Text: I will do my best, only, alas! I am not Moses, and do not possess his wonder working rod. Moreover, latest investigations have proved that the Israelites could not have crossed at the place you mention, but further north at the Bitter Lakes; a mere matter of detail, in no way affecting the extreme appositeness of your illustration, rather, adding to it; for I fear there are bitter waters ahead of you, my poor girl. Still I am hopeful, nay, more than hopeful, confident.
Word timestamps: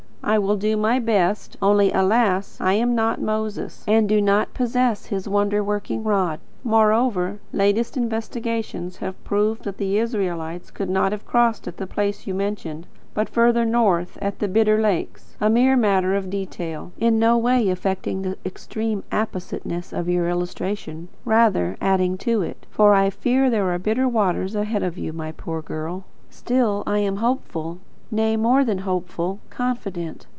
I 0.23 0.37
will 0.37 0.55
do 0.55 0.77
my 0.77 0.99
best, 0.99 1.57
only, 1.63 1.91
alas! 1.91 2.57
I 2.61 2.73
am 2.73 2.93
not 2.93 3.19
Moses, 3.19 3.83
and 3.87 4.07
do 4.07 4.21
not 4.21 4.53
possess 4.53 5.07
his 5.07 5.27
wonder 5.27 5.63
working 5.63 6.03
rod. 6.03 6.39
Moreover, 6.63 7.39
latest 7.51 7.97
investigations 7.97 8.97
have 8.97 9.21
proved 9.23 9.63
that 9.63 9.77
the 9.77 9.97
Israelites 9.97 10.69
could 10.69 10.91
not 10.91 11.11
have 11.11 11.25
crossed 11.25 11.67
at 11.67 11.77
the 11.77 11.87
place 11.87 12.27
you 12.27 12.35
mention, 12.35 12.85
but 13.15 13.27
further 13.29 13.65
north 13.65 14.19
at 14.21 14.37
the 14.37 14.47
Bitter 14.47 14.79
Lakes; 14.79 15.35
a 15.41 15.49
mere 15.49 15.75
matter 15.75 16.15
of 16.15 16.29
detail, 16.29 16.91
in 16.99 17.17
no 17.17 17.35
way 17.35 17.67
affecting 17.69 18.21
the 18.21 18.37
extreme 18.45 19.03
appositeness 19.11 19.91
of 19.91 20.07
your 20.07 20.29
illustration, 20.29 21.09
rather, 21.25 21.75
adding 21.81 22.15
to 22.19 22.43
it; 22.43 22.67
for 22.69 22.93
I 22.93 23.09
fear 23.09 23.49
there 23.49 23.71
are 23.73 23.79
bitter 23.79 24.07
waters 24.07 24.53
ahead 24.53 24.83
of 24.83 24.99
you, 24.99 25.13
my 25.13 25.31
poor 25.31 25.63
girl. 25.63 26.03
Still 26.29 26.83
I 26.85 26.99
am 26.99 27.17
hopeful, 27.17 27.79
nay, 28.13 28.35
more 28.35 28.65
than 28.65 28.79
hopeful, 28.79 29.39
confident. 29.49 30.27